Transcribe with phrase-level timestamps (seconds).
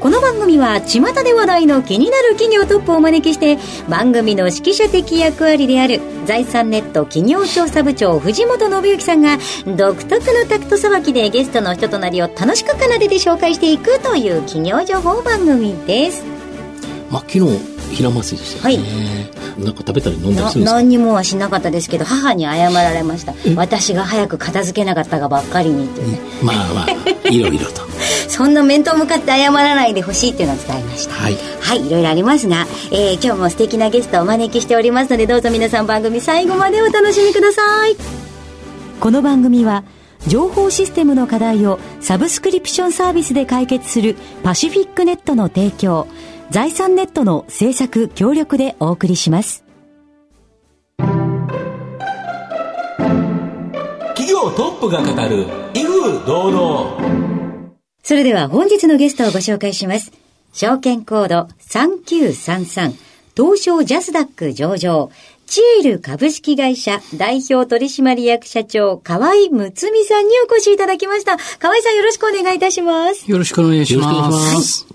[0.00, 9.36] この番組は巷で話題の気になる企業トップをお招きして番組の指揮者的役割である財産ネット企業調査部長藤本信之さんが
[9.76, 16.24] 独特のタクトさばきでゲストの人となりを楽しく奏でて紹介していくという企業情報番組です。
[17.10, 17.58] まあ昨日
[17.94, 18.84] ひらまつりでしたよね、
[19.58, 19.64] はい。
[19.64, 23.34] なんか食べたり飲んだりするんですか何にもはしなかったですけど母に謝られました。
[23.54, 26.00] 私が早く片付けなかったがばっかりにって。
[26.00, 27.89] いうね、まあまあいろいろと
[28.40, 31.12] そんな面と向かって謝らないでほしいっていうのを伝えました。
[31.12, 37.96] はい、はい、いろいろありますが、えー、今日も素敵なゲストをお招きしておりますのでどうぞ皆さん番組最後までお楽しみください。
[38.98, 39.84] この番組は
[40.26, 46.08] 情報システムの課題をサブスクリプションサービスで解決するパシフィックネットの提供
[46.48, 49.66] 財産ネットの制作協力でお送りします。
[54.16, 57.09] 企業トップが語る威風堂々
[58.10, 60.10] それでは本日のゲストをご紹介します。
[60.52, 62.92] 証券コード3933
[63.36, 65.12] 東証ジャスダック上場。
[65.46, 71.36] チエル株式会社代表取締役社長川居睦さんにお越しいただきました。
[71.60, 73.30] 川居さんよろしくお願いいたします。
[73.30, 74.88] よろしくお願いします。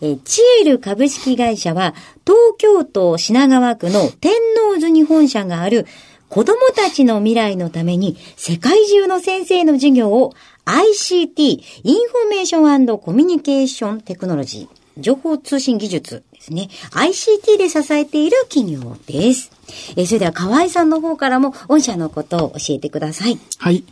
[0.00, 4.32] えチエル株式会社は、東京都品川区の天
[4.72, 5.86] 王洲に本社がある
[6.30, 10.32] 子供たちの未来のために世界中の先生の授業を
[10.70, 11.42] ICT、
[11.82, 16.68] Information Communication Technology、情報通信技術ですね。
[16.92, 19.50] ICT で支えている企業です。
[19.96, 23.38] えそれでは河合さんの方からも御社のことを教えてください。
[23.58, 23.82] はい。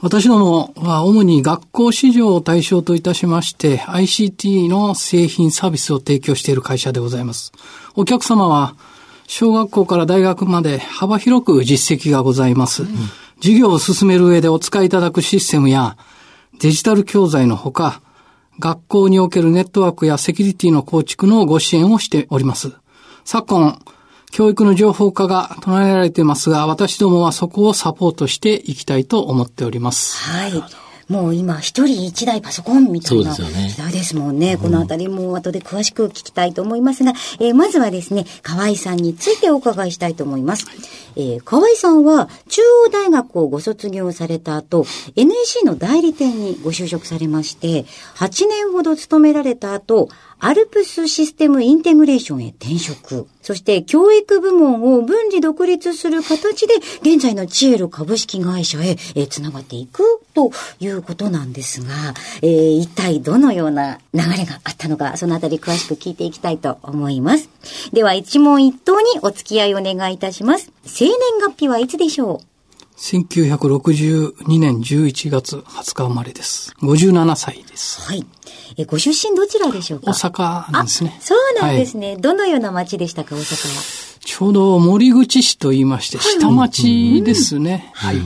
[0.00, 7.52] 私どもは主に学校市場を対象といたしまして ICT の製品サービスを提供している会社でございます。
[7.94, 8.76] お客様は
[9.26, 12.82] 小学校から大学まで幅広く実績がございます。
[12.82, 12.88] うん、
[13.40, 15.96] 授業を進める上でお使いいただくシステムや
[16.60, 18.00] デジタル教材のほか、
[18.58, 22.72] 学校におけるネットワークやセキュリティの構築のご支援をしております。
[23.24, 23.80] 昨今、
[24.30, 30.16] 教育の情報化が唱えられていますが、私どもはそこをサポートしていきたいと思っております。
[30.16, 30.62] はい。
[31.08, 34.44] もう今一人一台パソコンみたいな時代ですもんね。
[34.44, 40.66] ねこのあたりも後で詳しく聞きたいと思いますが、えー、まずはですね、河合さんについてお伺いしたいと思います。
[41.16, 47.84] えー、河合さんは中央大学をご卒業された後、NEC の代理店にご就職されまして、
[48.16, 50.08] 8年ほど勤められた後、
[50.40, 53.26] アルプスシステムインテグレーションへ転職。
[53.42, 60.02] そして教育部門を分離独立する形で現在のチエル株式会社へ、えー、つながっていく
[60.34, 60.50] と
[60.80, 67.48] いうことなんですが、えー、一体どのような流れがあったのか、そのあたり詳しく聞いていきたいと思います。
[67.92, 70.72] では一問一答にお付き合いお願いいたします。
[70.84, 72.53] 生年月日はいつでしょう？
[72.96, 76.72] 1962年11月20日生まれです。
[76.80, 78.02] 57歳です。
[78.02, 78.24] はい。
[78.76, 80.12] え、ご出身どちらでしょうか？
[80.12, 81.16] 大阪なんですね。
[81.20, 82.12] そうなんですね。
[82.12, 83.82] はい、どのような町でしたか、大阪は？
[84.20, 87.90] ちょうど森口市と言いまして、下町ですね。
[87.94, 88.16] はい。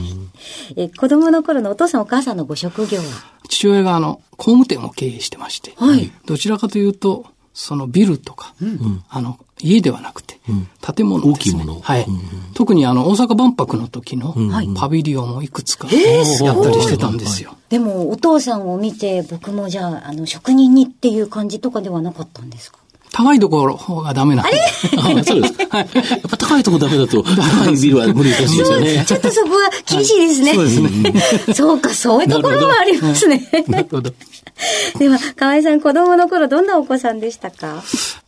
[0.77, 3.03] え、子供の頃のお父さんお母さんのご職業は？
[3.49, 6.11] 父親があの、工務店を経営してまして、はい。
[6.25, 11.79] どちらかというと、そのビルとか、うん、あの、家ではなくて、うん、建物です、ね、大きいもの。
[11.81, 12.05] はい。
[12.07, 12.19] うん、
[12.53, 14.35] 特にあの、大阪万博の時の
[14.75, 17.55] パビリオンをいくつかやったりしてたんですよ。
[17.69, 22.79] でも、お父さんを見て、僕もじゃあ、あの、職人にっていう感じとかではなかったんですか？
[23.11, 24.51] 高いところ方がダメなんで。
[24.99, 25.53] あそうです。
[25.69, 25.89] はい。
[25.93, 29.03] やっぱ高いところダメだと、高いビルは無理らしいですよね。
[29.07, 30.53] ちょっとそこは厳しいですね。
[30.53, 31.13] そうですね。
[31.55, 33.49] そうか、そういうところもありますね。
[33.67, 34.11] なるほど。
[34.99, 37.83] では、河合さん、子供の頃どんなお子さんでしたか？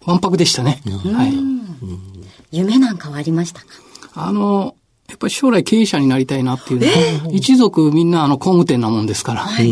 [0.05, 0.81] わんぱくでしたね。
[1.13, 1.33] はい。
[2.51, 3.67] 夢なんかはありましたか？
[4.13, 4.75] あの、
[5.07, 6.87] やっぱり将来経営者になりたいなっていうの
[7.27, 9.69] は、一族みんなあの工務店なもんですから、はい、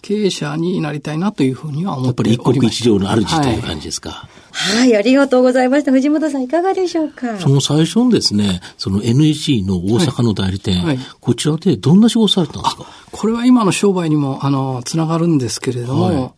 [0.00, 4.28] 経営者になりたいなというふうには思っておりやっぱり一国一城の主という感じですか？
[4.52, 5.92] はい、はい、ありがとうございました。
[5.92, 7.38] 藤本さんいかがでしょうか？
[7.38, 12.86] その最初にですね、その NEC の大阪の代理店、はい、こちらでどんな仕事されたんですか？
[13.10, 16.36] これは今の商売にも、あの、つながるんですけれども、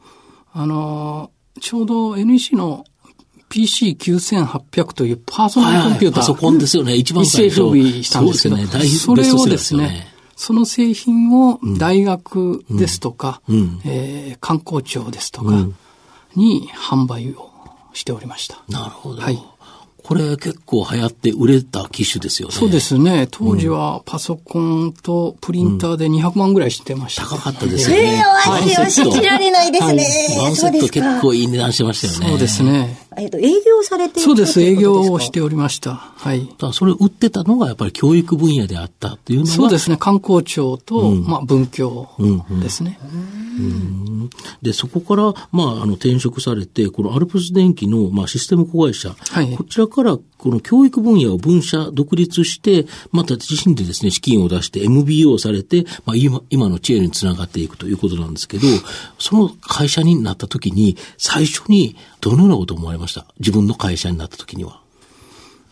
[0.53, 1.31] あの、
[1.61, 2.85] ちょうど NEC の
[3.51, 6.21] PC9800 というパーソナルコンピューター。
[6.21, 6.95] パソコンですよね。
[6.95, 7.55] 一番最初。
[7.55, 10.07] 一世風靡したんですけど、そ,ね、それをですね、
[10.37, 15.67] その製品を大学ですとか、うんうん、えー、観光庁ですとか
[16.37, 17.51] に販売を
[17.93, 18.63] しておりました。
[18.69, 19.21] なるほど。
[19.21, 19.43] はい。
[20.05, 22.55] これ結構流行って売れた機種ですよね。
[22.55, 23.29] そうですね。
[23.31, 28.15] 当時はパソコンとプリンターで200万ぐらいしてました、高かったですよね。
[28.15, 30.07] えー、は信じられないですね。
[30.39, 32.29] ワンセット結構いい値段してましたよね。
[32.31, 33.08] そうですね。
[33.17, 35.95] えっと、営業されてそうです、営業をしておりました。
[35.95, 36.49] はい。
[36.59, 42.09] だそれ売ってたのがやっぱり教育分野であったっていうのはそうですね、観光庁と、うん、まあ、文教
[42.61, 42.99] ですね。
[43.13, 44.31] うんうん、
[44.63, 58.67] で、そこから、まあ、あの、転職されて、このアルプス電機の、まあ、システム子会社、はい、こちらからこの教育分野を分社独立して、また自身でですね、資金を出して MBO されて、まあ今、今の知恵につながっていくということなんですけど、
[59.19, 63.27] その会社になった時に、最初にどのようなことを思われました？
[63.41, 64.81] 自分の会社になった時には。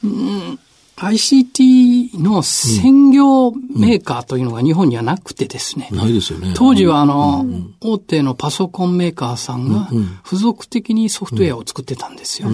[0.05, 0.59] うん
[0.99, 5.91] ICT の専業メーカーというのが日本にはなくてですね。
[5.93, 6.55] ないですよね。
[6.57, 7.45] 当時はあの、
[7.83, 9.91] 大手のパソコンメーカーさんが
[10.25, 12.49] 付属的にソフトウェアを作ってたんですよ。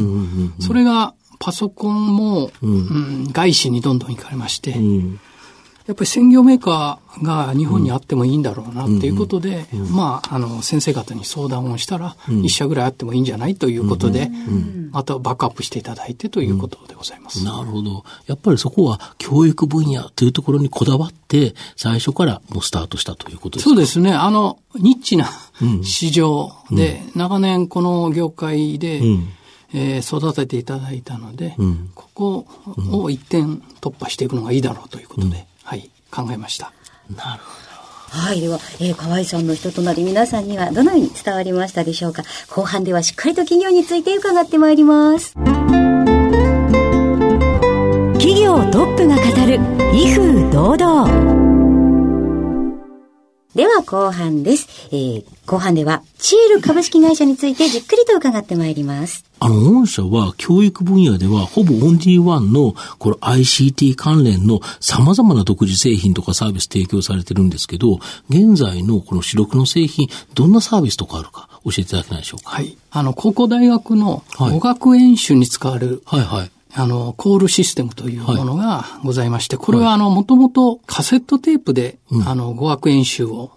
[0.58, 14.30] それがパソコンも、うん、外資にどんどん行かれまして、やっぱり専業メーカーが日本にあってもいいんだろうなっていうことで、うんうん、まあ、あの、先生方に相談をしたら、一、社ぐらいあってもいいんじゃないということで、
[14.92, 17.44] またバックアップしていただいてということでございます。
[17.44, 18.04] なるほど。
[18.28, 23.70] やっぱりそこは教育分野というところにこだわって、最初からもうスタートしたということですか？
[23.70, 24.12] そうですね。
[24.12, 25.28] あの、ニッチな
[25.82, 29.02] 市場で、長年この業界で、
[29.74, 32.46] えー、育てていただいたので、うん、ここ
[32.92, 35.34] を一点突破していくのがいいだろうということで、うん、
[35.64, 36.72] はい、考えました。
[37.16, 37.50] なるほ
[38.16, 38.22] ど。
[38.22, 38.40] はい。
[38.42, 42.22] では、えー、河合さんの人となり皆さんにはどのように伝わりましたでしょうか？
[42.50, 45.32] 後半ではしっかりと企業について伺ってまいります。
[48.14, 49.58] 企業トップが語る、
[49.94, 51.41] 威風堂々。
[53.54, 54.66] では後半です。
[54.92, 59.26] えー、後半では、チール株式会社についてじっくりと伺ってまいります。
[59.40, 67.98] あの、御社は教育分野では、ほぼオンリーワンの、この ICT 関連の様々な独自製品とかサービス提供されてるんですけど、
[68.30, 72.52] 現在のこの主力の製品、どんなサービスとかあるか教えていただけないでしょうか？
[72.52, 72.74] はい。
[72.90, 83.50] あの、高校大学の語学演習に使われる、はい、はいはいあの、コールシステムというものがございまして、これはあの、もともとカセットテープで、あの、語学演習を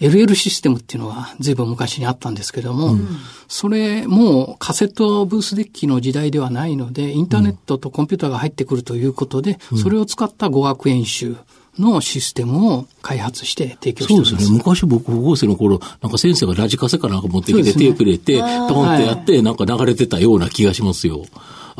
[0.00, 3.08] LL システムっていうのが随分昔にあったんですけども、うん、
[3.48, 11.36] それもカセットブースデッキの時代ではないので、インターネットとコンピューターが入ってくるということで、うん、それを使った語学演習、
[11.78, 14.56] のシステムを開発して提供してそうですね。
[14.58, 21.24] 昔僕、高校生の頃、なんか先生がラジカセかなんか持ってきて、テープ入れて、トンってやって、なんか流れてたような気がしますよ。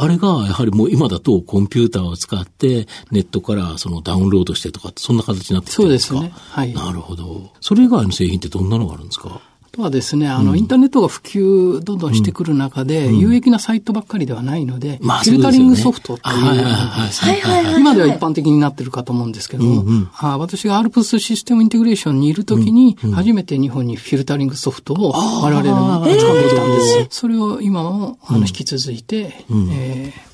[0.02, 6.14] あれが、やはりもう今だとコンピューターを使って、ネットからそのダウンロードしてとか、そんな形になってきてるんですか？
[6.14, 6.40] そうですね。
[6.50, 6.72] はい。
[6.72, 7.50] なるほど。
[7.60, 9.40] それ以外の製品ってどんなのがあるんですか？
[9.72, 27.06] とはですね、あの、インターネットが普及どんどんしてくる中で、有益なサイトばっかりではないので、フィルタリングソフトっていう、今では一般的になってるかと思うんですけども、あ私がアルプスシステムインテグレーションにいるときに、初めて日本にフィルタリングソフトを我々が持ち込んできたんです。
[27.10, 30.29] それを今もあの引き続いて、えー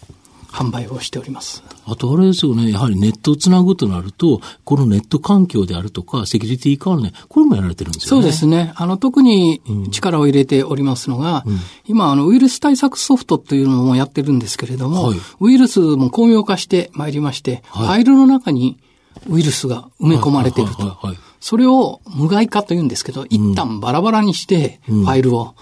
[0.56, 1.62] 販売をしております。
[1.84, 8.22] あとあれですよね、やはりネットをつなぐとなると、このネット環境であるとか、セキュリティ関連、これもやられてるんですよね。
[8.22, 8.72] そうですね。
[8.76, 9.60] あの、特に
[9.90, 18.78] 力を入れておりますのが、うん、今、あの、ウイルス対策ソフトというのもやってるんですけれども、はい、ウイルスも巧妙化してまいりまして、はい、ファイルの中に
[19.28, 20.96] ウイルスが埋め込まれていると。
[21.46, 25.54] それを無害化と言うんですけど、一旦バラバラにして、ファイルを、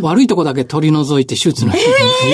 [0.00, 1.78] 悪いとこだけ取り除いて手術なし、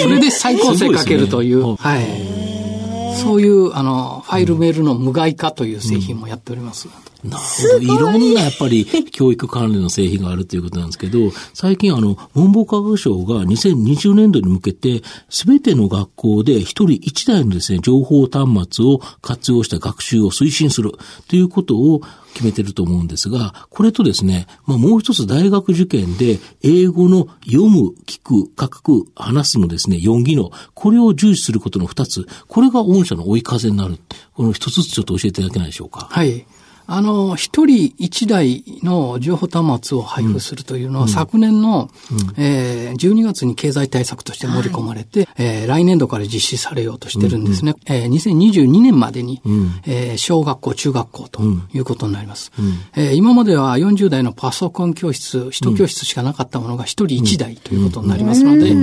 [0.00, 3.18] それで再構成かけるという、はい。
[3.18, 6.88] そういう、あの、ファイルメールの無害化という製品もやっております。
[7.24, 7.78] なるほど。
[7.78, 11.18] いろんなやっぱり教育関連の製品があるということなんですけど、
[11.52, 20.92] 最近あの、文部科学省が2020年度に向けて、すべての学校で一人一台のですね、情報端末を活用した学習を推進する
[21.28, 22.00] ということを
[22.34, 33.98] 決めてると思うんですが、これとですね、まあもう一つ大学受験で英語の読む、聞く、書く、話すのですね、4技能、これを重視することの2つ、これが御社の追い風になる。
[34.34, 36.08] この一つずつちょっと教えていただけないでしょうか。
[36.10, 36.46] はい。
[36.90, 47.74] あの、一人一台の情報端末を配布するというのは、うん、昨年の、うん、えー、12月に経済対策として盛り込まれて、はい、えー、来年度から実施されようとしてるんですね。
[47.86, 47.94] うん。
[47.94, 51.42] うん、えー、2022年までに、うん、えー、小学校、中学校と
[51.74, 52.52] いうことになります。
[52.58, 58.74] うん、えー、今までは40代のパソコン教室、一教室しかなかったものが一人一台ということになりますので、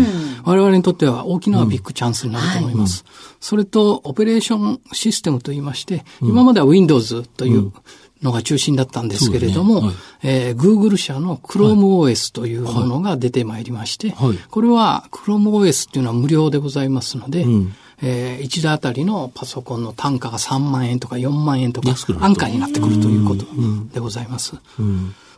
[0.43, 3.03] 我々にとっては大きなビッグチャンスになると思います。
[3.45, 7.71] それと、オペレーションシステムといいまして、今までは Windows という、
[8.23, 9.87] のが中心だったんですけれども、ね。
[9.87, 23.45] はい、えー、Google 社の ChromeOS というものが出てまいりまして、はい、これは ChromeOS っていうのは無料でございますので、うん、えー、1台あたりのパソコンの単価が3万円とか4万円とか安価になってくるということ
[23.93, 24.55] でございます。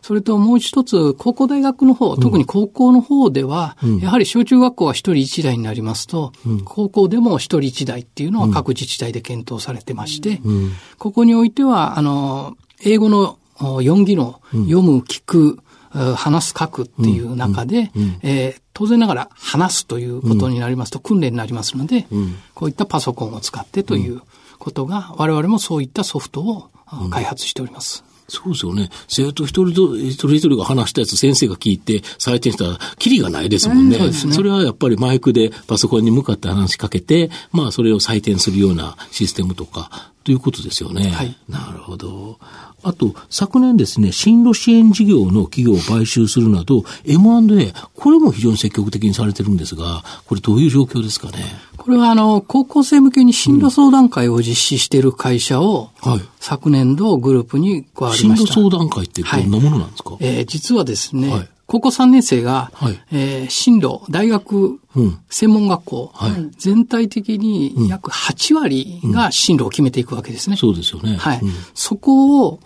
[0.08, 15.58] それともう一つ、高校大学の方、特に高校の方では、うん、やはり小中学校は一人一台になりますと、うん、高校でも一人一台っていうのは各自治体で検討されてまして、うん、ここにおいては、あの、英語の4技能、読む、聞く、
[15.90, 17.90] 話す、書くっていう中で、
[18.22, 22.06] えー、当然ながら話すということになりますと訓練になりますので、
[22.54, 24.22] こういったパソコンを使ってという
[24.58, 26.70] ことが、我々もそういったソフトを
[27.10, 28.07] 開発しております。
[28.28, 28.90] そうですよね。
[29.08, 33.96] 生徒一人と、一人一人が話したやつ先生が聞いて採点したら、キリがないですもんね。
[33.96, 41.10] うん、そねそれはやっぱりマイクでパソコンに向かって話しかけて、まあそれを採点するようなシステムとか、ということですよね。
[41.10, 41.36] はい。
[41.48, 42.38] なるほど。
[42.82, 51.44] あと、昨年ですね、進路支援事業の企業を買収するなど、M&A、これも非常に積極的にされてるんですが、これどういう状況ですかね？
[51.76, 58.46] これは、あの、高校生向けに進路相談会を実施している会社を、うん、はい、昨年度グループに加わりました。
[58.46, 70.56] 進路相談会ってどんなものなんですか、はい、えー、実はですね、はい高校3年生が、はい、えー、進路、大学、うん、専門学校、はい、全体的に約8割が進路を決めていくわけですね。
[70.56, 71.16] そうですよね。
[71.16, 71.40] はい。
[71.74, 72.60] そこを、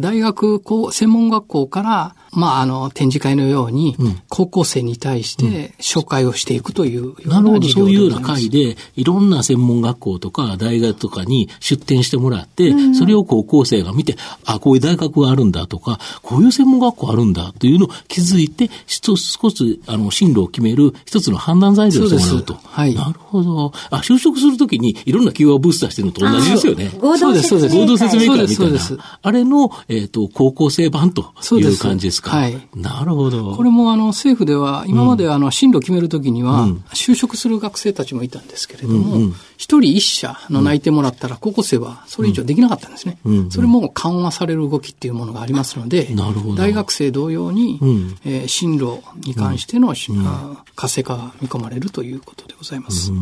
[0.00, 3.96] 大学、専門学校から、まあ、あの、展示会のように、
[4.28, 22.58] 高校生に対して紹介をしていくというなるほど、そういうような会で、いろんな専門学校とか大学とかに出展してもらって、それを高校生が見て、あ、こういう大学があるんだとか、こういう専門学校あるんだというのを気づいて、一つ少し、あの、進路を決める一つの判断材料をしてもらうと。
[22.62, 22.94] はい。
[22.94, 23.72] なるほど。
[23.90, 26.90] あ、就職するときにいろんな企業をブースターしてるのと同じですよね。
[27.00, 27.78] 合同説明会。
[27.80, 28.80] 合同説明会みたいな。
[29.22, 32.26] あれの、えっ、ー、と、高校生版という感じですか。
[32.26, 32.36] か。
[32.36, 32.68] はい。
[32.74, 33.54] なるほど。
[33.54, 43.18] これもあの政府では、今まであの進路を決めるときには、就職する学生たちもいたんですけれども、一、人一社の内定もらったら、高校生はそれ以上できなかったんですね。
[43.50, 46.08] それも緩和される動きっていうものがありますので、
[46.56, 47.78] 大学生同様に、
[48.24, 49.94] えー、進路に関しての、
[50.74, 53.12] 活性化が見込まれるということでございます。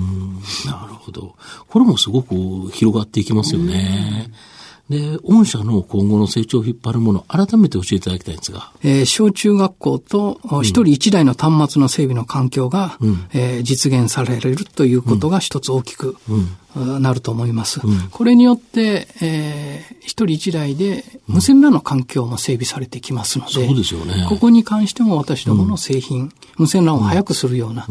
[0.67, 1.35] なるほど。
[1.69, 2.35] これもすごく
[2.73, 4.31] 広がっていきますよね。
[4.91, 8.71] で、御社の今後の成長を引っ張るもの、改めて教えていただきたいんですが。
[8.83, 16.17] えー、小中学校と一人一台の端末の整備の環境が、うん、えー、実現されるということが一つ大きく、
[16.75, 17.81] なると思います。
[17.85, 24.27] うん、これによって、えー、一人一台で無線 LAN の環境も整備されてきますので、そうですよね。
[24.29, 27.87] ここに関しても私どもの製品、無線 LAN を早くするような、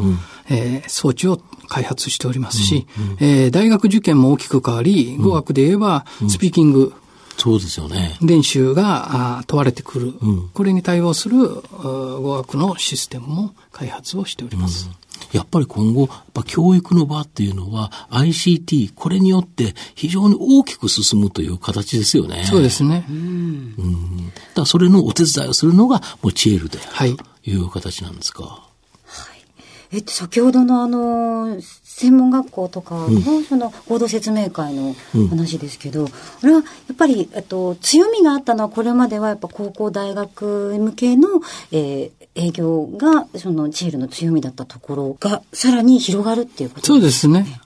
[0.50, 2.86] えー、装置を開発しておりますし、
[3.20, 6.94] えー、大学受験も大きく変わり、語学で言えば、スピーキング、
[7.38, 8.18] そうですよね。
[8.22, 14.90] 練習が問われてくる、うん、これに対応する語学のシステムも開発をしております。
[15.34, 22.44] うんやっぱり今後、やっぱ教育の場っていうのは ICT、これによって非常に大きく進むという形ですよね。
[22.46, 23.06] そうですね。
[23.10, 23.16] うん。
[23.16, 28.44] うん、だそれのお手伝いをするのがモチエールで、はい、いう形なんですか。
[28.44, 28.60] は
[29.92, 29.96] い。
[29.96, 31.60] えっと、先ほどのあの、
[31.96, 34.96] 専門学校とかのその合同説明会の
[35.30, 36.12] 話ですけど、うん、あ
[36.48, 41.28] れはやっぱりと強みがあったのはこれまではやっぱ高校大学向けの、
[41.72, 47.40] えー、営業がそのチールの強みだったところがさらに広がるっていうことですね。
[47.40, 47.62] そうですね。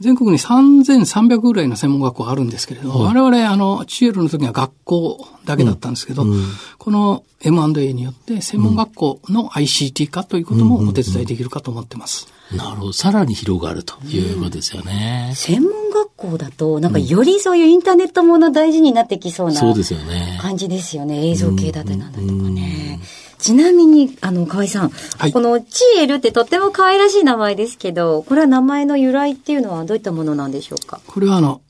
[0.00, 6.44] 全国に3300ぐらいの専門学校あるんですけれど、はい、我々、あの、チエルの時は学校だけだったんですけど、うん、
[6.78, 12.26] この M&A によって専門学校の ICT 化ということもお手伝いできるかと思ってます。
[12.56, 12.92] なるほど。
[12.92, 15.32] さらに広がるということですよね。
[15.36, 20.38] 専門学校だと、なんかよりそういうインターネットもの大事になってきそうな、そうですよね。
[20.40, 21.30] 感じですよね。
[21.30, 23.00] 映像系だってなんだとかね。
[23.44, 31.02] ちなみに、あの、河合さん、はい、このチエルってとっても可愛らしい名前ですけど、これは名前の由来っていうのはどういったものなんでしょうか？
[31.06, 31.60] これはあの、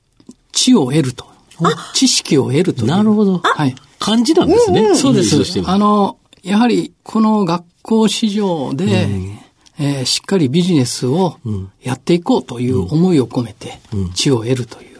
[0.53, 1.27] 知を得ると。
[1.93, 3.39] 知識を得るとなるほど。
[3.39, 3.75] はい。
[3.99, 4.83] 漢字なんですね。
[4.83, 5.37] うんうん、そうです。
[5.67, 9.39] あの、やはり、この学校市場で、うん、
[9.81, 11.39] えー、しっかりビジネスを
[11.83, 13.81] やっていこうという思いを込めて、
[14.15, 14.95] 知を得るという。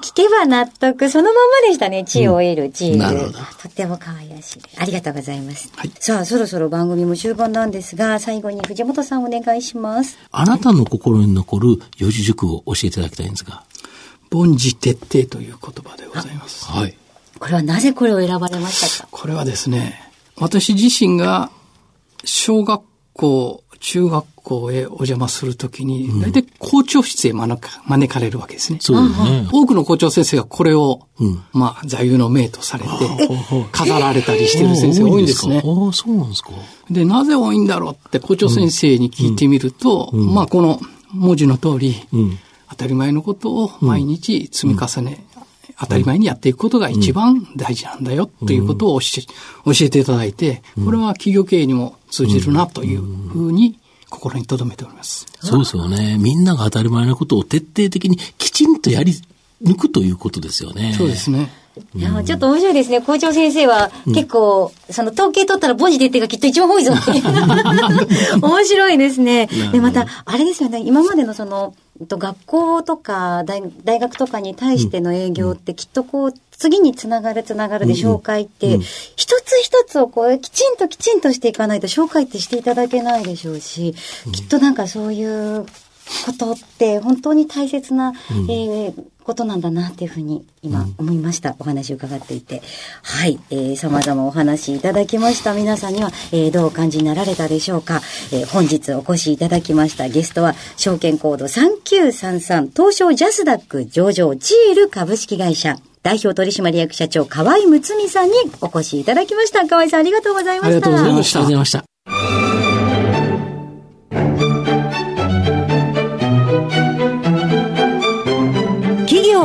[0.00, 2.04] 聞けば納得、そのままでしたね。
[2.04, 3.32] 地を得る、地、うん、なるほど。
[3.32, 4.60] とっても可愛らしい。
[4.78, 5.70] ありがとうございます。
[5.76, 10.18] はい、さあ、そろそろ番組も終盤なんですが、最後に藤本さんお願いします。
[10.30, 13.64] あなたの心に残る四字熟語を教えていただきたいんですが。
[14.30, 16.66] 凡事徹底という言葉でございます。
[16.66, 16.94] はい。
[17.38, 19.08] これはなぜこれを選ばれましたか？
[19.10, 21.50] これはですね、私自身が
[22.24, 22.82] 小学
[23.14, 28.78] 校、中学校へお邪魔するときに、大体校長室へ招か招かれるわけですね。
[28.80, 29.48] そうね。
[29.52, 32.90] 多くの校長先生がこれを、うん、まあ、座右の銘とされて、
[33.72, 35.62] 飾られたりしてる先生多いんですね。
[35.64, 36.50] ああ、そうなんですか？
[36.90, 40.80] で、なぜ多いんだろうって校長先生に聞いてみると、うん、まあ、この、
[41.10, 45.42] 文字の通り、うん、当たり前のことを毎日積み重ね、うん、
[45.80, 49.08] 当たり前にやっていくことが一番大事なんだよということを教
[49.80, 55.26] えていただいて、これは企業経営にも通じるなというふうに心に留めております。
[55.40, 56.16] そうですよね。
[56.18, 59.14] みんなが当たり前のことを徹底的にきちんとやり
[59.62, 60.94] 抜くということですよね。
[60.96, 61.50] そうですね。
[61.94, 63.00] いや、ちょっと面白いですね。
[63.00, 67.24] 校長先生は、結構、うん、その統計取ったら文字出てがきっと一番多いぞっていう。
[68.40, 69.48] 面白いですね。
[69.72, 70.80] で、また、あれですよね。
[70.84, 78.78] 今までのその、学校とか大大学とかに対しての営業ってきっとこう、次につながるつながるで紹介って、
[79.16, 83.94] 一つ一つをこう、きちんときちんとしていかないと紹介ってしていただけないでしょうし、
[84.32, 85.66] きっとなんかそういう
[86.26, 91.50] ことって本当に大切な、うん、えー、ことなんだなっていうふうに今思いました。
[91.50, 92.62] うん、お話を伺っていて。
[93.02, 93.38] はい。
[93.50, 98.00] えー、様々お話いただきました皆さんには、えー、どうお感じになられたでしょうか。
[98.32, 109.66] えー、本日お越しいただきましたゲストは、証券コード3933東証ジャスダック上場ジール株式会社代表取締役社長河合睦美さんにお越しいただきました。
[109.66, 110.70] 河合さんありがとうございました。
[110.70, 112.37] ありがとうございました。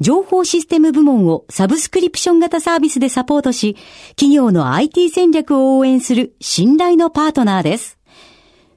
[0.00, 3.76] 情報システム部門をサブスクリプション型サービスでサポートし、
[4.10, 7.98] 企業の IT 戦略を応援する信頼のパートナーです。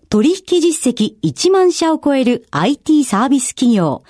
[0.10, 4.04] 取引実績1万社を超える IT サービス企業。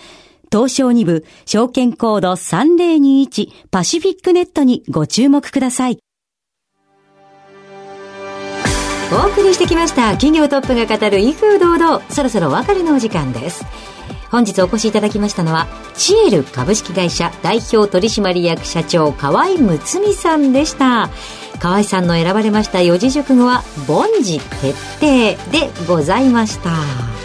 [0.51, 5.99] 東証2部証券コード3021パシフィックネットにご注目ください。
[9.13, 13.65] お送りしてきました企業トップが語る威風堂々そろそろ別れのお時間です
[14.31, 21.09] 本日お越しいただきましたのはチエル株式会社代表取締役社長河合睦美さんでした。
[21.59, 26.71] 河合さんの選ばれました四字熟語は凡事徹底でございました。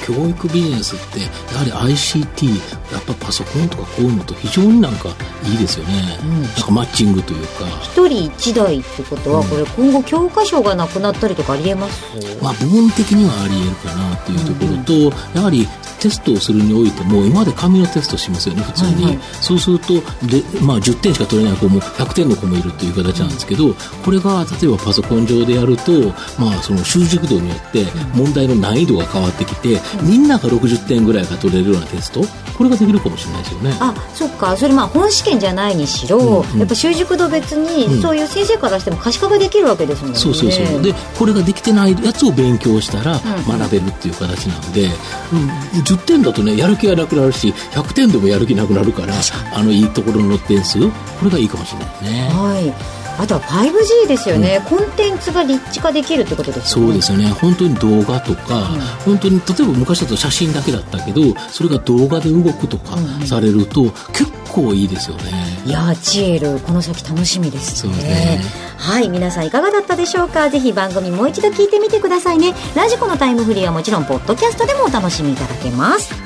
[0.07, 1.27] 教育ビジネスってや
[1.59, 2.49] はり ICT
[2.93, 5.09] やっぱパソコンとかこういうのと非常になんか
[5.43, 7.65] いいですよね、うん、なんかマッチングというか。
[7.83, 12.01] 一人一台ってことは、これ今後教科書がなくなったりとかありえます？
[12.41, 14.97] まあ部分的にはありえるかなっていうところと、う
[15.35, 15.67] ん、やはり
[15.99, 19.95] テストをするにおいても今まで紙のテストしますよね普通に、はいはい、そうすると
[20.27, 25.93] で、まあ、10点しか取れない子も100点の子もいるという形なんですけどこれが例えばパソコン上でやると、
[26.39, 32.23] まあ、その習熟度によって問題の難易度が変わってきてみんなが60点ぐらいが取れるようなテスト？
[32.57, 33.77] これができるかもしれないですよね。
[33.81, 34.57] あそっか。
[34.57, 40.83] それまあ本試験じゃないにしろ、うんうん、やっぱ習熟度別にそういう先生からしても可視化ができるわけですもんね、そうそうそう。
[40.83, 44.91] でこれができてないやつを勉強したら学べるっていう形なんで、うん、
[45.83, 49.15] 10点だとねやる気がなくなるし100点でもやる気なくなるから
[49.55, 50.81] あのいいところの点数？
[50.89, 52.29] これがいいかもしれないですね。
[52.33, 56.89] はいあとは 5G ですよね、うん、コンテンツが立地化できるってことですよね。
[56.89, 57.31] そうですよね。
[57.31, 65.33] 本当に動画とか、うん、本当に例えば昔だと写真だけだったけどそれが動画で動くとかされると、うん、結構いいですよね。
[65.65, 67.93] いやチエルこの先楽しみですね。
[67.97, 68.41] ね。
[68.79, 70.51] はい皆さんいかがだったでしょうか？
[70.51, 72.55] ぜひ番組もう一度聞いてみてくださいね。
[72.75, 76.26] ラジコのタイムフリーはもちろんポッドキャストでもお楽しみいただけます